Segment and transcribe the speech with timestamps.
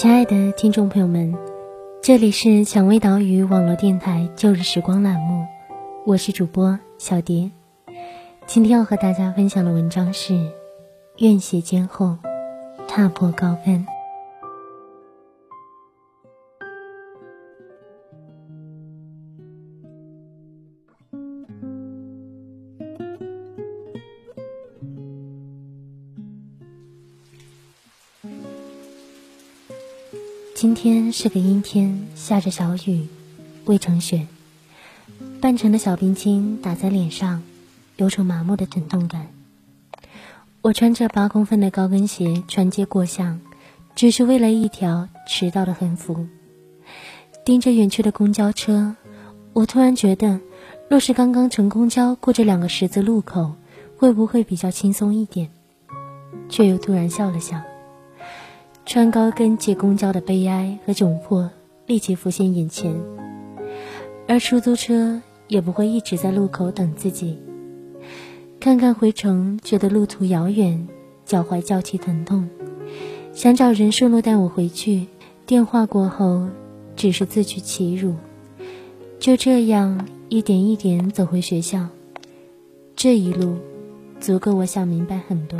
[0.00, 1.36] 亲爱的听众朋友们，
[2.00, 5.44] 这里是蔷薇岛屿网络电台旧日时光栏目，
[6.06, 7.50] 我是主播小蝶。
[8.46, 10.32] 今天要和大家分享的文章是
[11.18, 12.16] 《愿写肩后，
[12.88, 13.86] 踏破高分》。
[30.60, 33.08] 今天是个阴天，下着小雨，
[33.64, 34.26] 未成雪。
[35.40, 37.42] 半成的小冰晶打在脸上，
[37.96, 39.28] 有种麻木的疼痛感。
[40.60, 43.40] 我穿着八公分的高跟鞋穿街过巷，
[43.94, 46.26] 只是为了一条迟到的横幅。
[47.42, 48.94] 盯着远去的公交车，
[49.54, 50.40] 我突然觉得，
[50.90, 53.54] 若是刚刚乘公交过这两个十字路口，
[53.96, 55.48] 会不会比较轻松一点？
[56.50, 57.62] 却又突然笑了笑。
[58.92, 61.48] 穿高跟挤公交的悲哀和窘迫
[61.86, 62.92] 立即浮现眼前，
[64.26, 67.38] 而出租车也不会一直在路口等自己。
[68.58, 70.88] 看看回程，觉得路途遥远，
[71.24, 72.50] 脚踝较起疼痛，
[73.32, 75.06] 想找人顺路带我回去。
[75.46, 76.48] 电话过后，
[76.96, 78.16] 只是自取其辱。
[79.20, 81.86] 就这样一点一点走回学校，
[82.96, 83.54] 这一路，
[84.18, 85.56] 足够我想明白很多。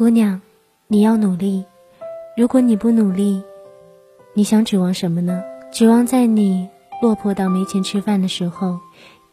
[0.00, 0.40] 姑娘，
[0.88, 1.62] 你要努力。
[2.34, 3.42] 如果你不努力，
[4.32, 5.44] 你想指望什么呢？
[5.70, 6.70] 指望在你
[7.02, 8.80] 落魄到没钱吃饭的时候，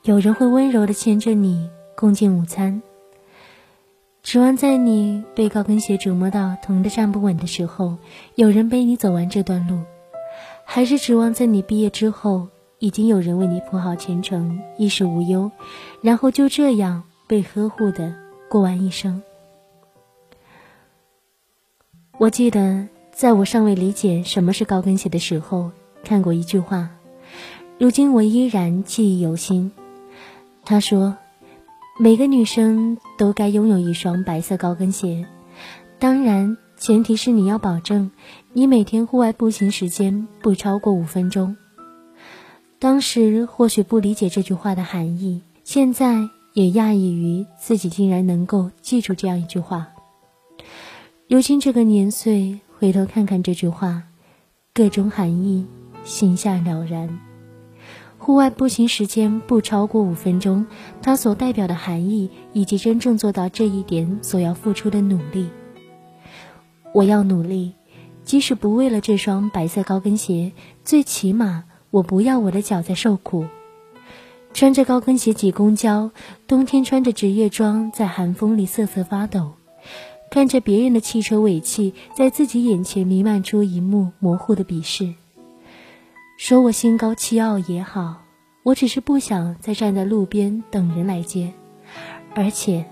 [0.03, 2.81] 有人会温柔的牵着你共进午餐；
[4.21, 7.95] 指望在你被高跟鞋折磨到疼得站不稳的时候，
[8.35, 9.77] 有人背你走完这段路；
[10.65, 12.49] 还是指望在你毕业之后，
[12.79, 15.49] 已经有人为你铺好前程，衣食无忧，
[16.01, 18.13] 然后就这样被呵护的
[18.49, 19.23] 过完一生？
[22.19, 25.69] 我记得，在我尚未理解什么是高跟鞋的时候，
[26.03, 26.89] 看过一句话，
[27.77, 29.71] 如今我依然记忆犹新。
[30.65, 31.15] 他说
[32.01, 35.27] ：“每个女生都该拥有一双白色高跟鞋，
[35.99, 38.09] 当然，前提是你要保证
[38.51, 41.55] 你每天户外步行时间不超过五分钟。”
[42.79, 49.89] 当时或许不理解这句话的含义，现在也讶异于自己竟然能够记住这样一句话。
[51.29, 54.03] 如今这个年岁，回头看看这句话，
[54.73, 55.65] 各种含义，
[56.05, 57.19] 心下了然。
[58.17, 60.65] 户外步行时间不超过五分钟，
[61.01, 65.49] 它所代表的含义，以及真正做到这一点所要付出的努力。
[66.93, 67.73] 我要努力，
[68.23, 70.53] 即使不为了这双白色高跟鞋，
[70.85, 73.45] 最起码我不要我的脚在受苦。
[74.53, 76.09] 穿着高跟鞋挤公交，
[76.47, 79.51] 冬天穿着职业装在寒风里瑟瑟发抖。
[80.29, 85.13] 看着别人的汽车尾气在自己眼前弥漫出一幕模糊的鄙视，
[86.37, 88.21] 说我心高气傲也好，
[88.63, 91.53] 我只是不想再站在路边等人来接，
[92.35, 92.85] 而且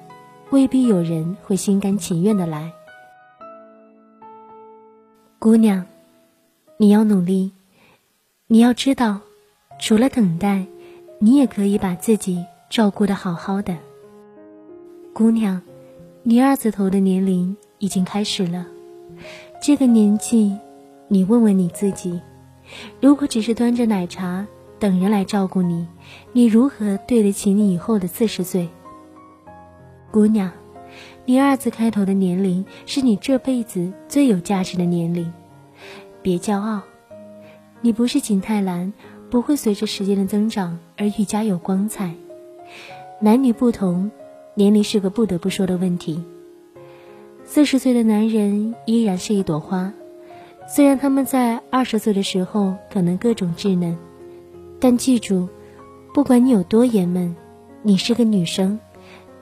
[0.49, 2.71] 未必有人会心甘情愿的来。
[5.37, 5.85] 姑娘，
[6.77, 7.51] 你要努力，
[8.47, 9.19] 你要知道，
[9.79, 10.65] 除了等待，
[11.19, 13.77] 你也可以把自己照顾的好好的。
[15.13, 15.61] 姑娘。
[16.27, 18.65] 你二字头的年龄已经开始了，
[19.61, 20.57] 这个年纪，
[21.07, 22.19] 你问问你自己，
[22.99, 24.47] 如果只是端着奶茶
[24.79, 25.87] 等人来照顾你，
[26.33, 28.67] 你如何对得起你以后的四十岁？
[30.09, 30.51] 姑娘，
[31.25, 35.31] 你二字开头的年龄是你这辈子最有价值的年龄，
[36.23, 36.81] 别骄傲，
[37.81, 38.91] 你不是景泰蓝，
[39.29, 42.15] 不会随着时间的增长而愈加有光彩。
[43.21, 44.09] 男女不同。
[44.57, 46.23] 年龄是个不得不说的问题。
[47.43, 49.93] 四十岁的男人依然是一朵花，
[50.67, 53.97] 虽然他们在二十岁的时候可能各种稚嫩，
[54.79, 55.49] 但记住，
[56.13, 57.35] 不管你有多爷们，
[57.81, 58.79] 你是个女生，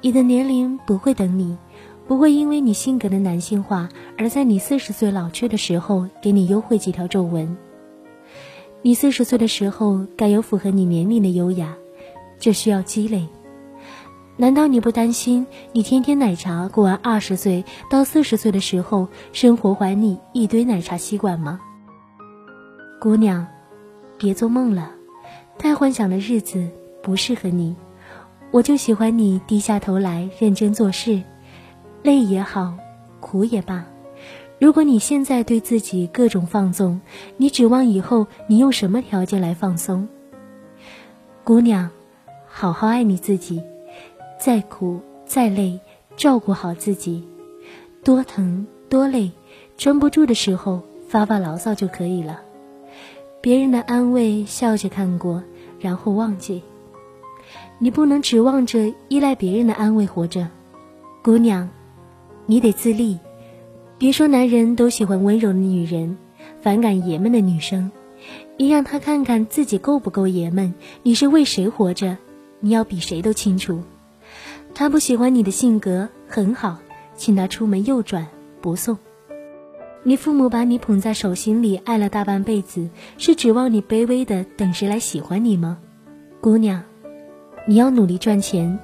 [0.02, 1.56] 你的年龄不会等你，
[2.08, 7.56] 不会因为你性格的男性化而在你四十岁老去的时候给你优惠几条皱纹。
[8.82, 11.76] 你四十岁的时候该有符合你年龄的优雅，
[12.40, 13.28] 这需要积累。
[14.36, 21.60] 难道你不担心你天天奶茶过完二十岁到四十岁的时候，生活还你一堆奶茶吸管吗？
[23.00, 23.46] 姑娘，
[24.18, 24.92] 别做梦了，
[25.58, 26.68] 太幻想的日子
[27.04, 27.76] 不适合你。
[28.50, 31.22] 我就喜欢你低下头来认真做事，
[32.02, 32.74] 累也好，
[33.20, 33.86] 苦也罢。
[34.60, 37.02] 如果你现在对自己各种放纵，
[37.38, 40.08] 你指望以后你用什么条件来放松？
[41.44, 41.90] 姑娘，
[42.48, 43.62] 好好爱你自己，
[44.44, 45.80] 再苦再累，
[46.18, 47.24] 照顾好自己，
[48.04, 49.32] 多疼多累，
[49.78, 52.42] 撑不住的时候发发牢骚就可以了。
[53.40, 55.42] 别人的安慰笑着看过，
[55.80, 56.62] 然后忘记。
[57.80, 60.50] 你不能指望着依赖别人的安慰活着，
[61.24, 61.70] 姑娘，
[62.46, 63.20] 你得自立。
[63.98, 66.18] 别说男人都喜欢温柔的女人，
[66.60, 67.94] 反感爷们的女生，
[68.58, 70.74] 你让他看看自己够不够爷们。
[71.02, 72.18] 你是为谁活着？
[72.60, 73.82] 你要比谁都清楚。
[74.76, 76.80] 他不喜欢你的性格，很好，
[77.16, 78.28] 请他出门右转，
[78.60, 78.98] 不送。
[80.02, 82.90] 你父母把你捧在手心里爱了大半辈子，
[83.20, 85.78] 是指望你卑微的等谁来喜欢你吗？
[86.42, 86.84] 姑娘。
[87.68, 88.80] 你要努力赚钱，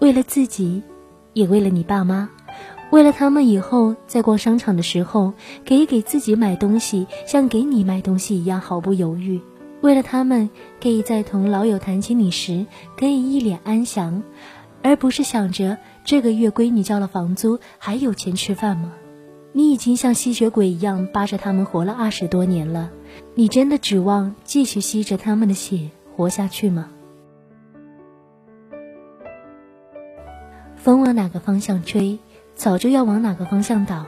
[0.00, 0.82] 为了自己，
[1.34, 2.30] 也为了你爸妈，
[2.90, 5.34] 为了他们以后在逛商场的时候
[5.68, 9.40] 可以给自己买东西，像给你买东西一样毫不犹豫；
[9.82, 10.48] 为了他们
[10.82, 14.24] 可以在同老友谈起你时可以一脸安详，
[14.84, 18.92] 而不是想着这个月闺女交了房租还有钱吃饭吗？
[19.54, 22.90] 你已经像吸血鬼一样扒着他们活了二十多年了，
[23.34, 26.90] 你真的指望继续吸着他们的血活下去吗？
[30.76, 32.18] 风往哪个方向吹，
[32.54, 34.04] 早就要往哪个方向倒。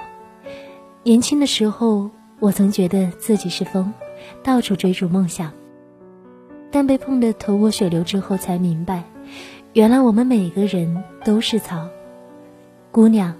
[1.04, 3.94] 年轻的时候，我曾觉得自己是风，
[4.42, 5.54] 到处追逐梦想。
[6.70, 9.04] 但被碰得头破血流之后，才明白，
[9.76, 11.90] 原来我们每个人都是草。
[12.90, 13.36] 姑娘，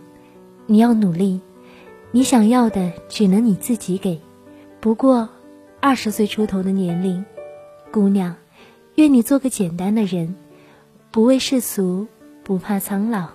[0.67, 1.41] 你要努力，
[2.11, 4.21] 你想要的只能你自己给。
[4.79, 5.31] 不过，
[5.81, 7.25] 二十岁出头的年龄，
[7.91, 8.37] 姑娘，
[8.97, 10.37] 愿你做个简单的人，
[11.11, 12.07] 不畏世俗。
[12.45, 13.31] 不怕苍老，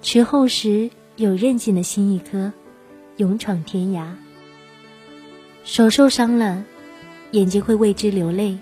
[0.00, 2.52] 迟后时有韧劲的心一颗，
[3.16, 4.06] 勇闯天涯。
[5.64, 6.64] 手受伤了，
[7.32, 8.56] 眼睛会为之流泪；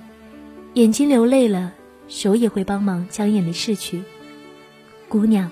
[0.72, 1.74] 眼睛流泪了，
[2.08, 4.02] 手也会帮忙将眼泪拭去。
[5.08, 5.50] 姑娘，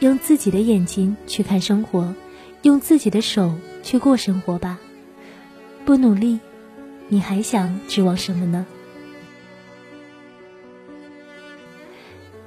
[0.00, 2.14] 用自己的眼睛去看生活，
[2.62, 4.78] 用自己的手去过生活吧。
[5.84, 6.38] 不努力，
[7.08, 8.66] 你还想指望什么呢？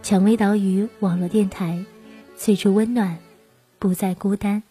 [0.01, 1.83] 蔷薇岛屿网络电台，
[2.35, 3.17] 最初温暖，
[3.79, 4.61] 不再孤单。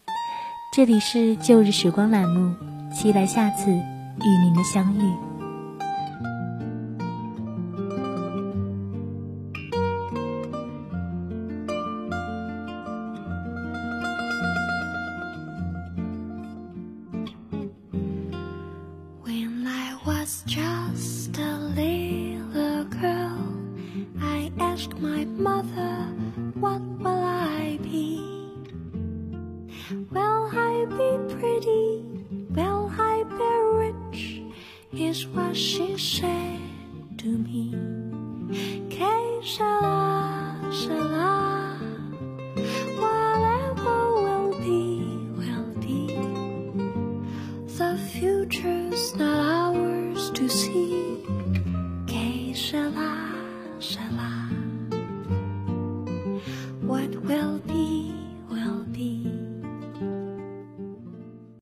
[0.74, 2.54] 这里是旧日时光栏目，
[2.94, 5.31] 期待下次与您的相遇。
[20.46, 23.54] just a little girl.
[24.20, 26.06] I asked my mother,
[26.54, 28.18] What will I be?
[30.10, 32.04] Will I be pretty?
[32.50, 33.52] Will I be
[33.82, 34.42] rich?
[34.92, 36.60] Is what she said
[37.18, 37.72] to me.
[38.90, 41.78] Que sera, sera.
[43.00, 45.04] Whatever will be,
[45.38, 46.06] will be.
[47.78, 49.31] The future's not
[50.42, 51.01] to see.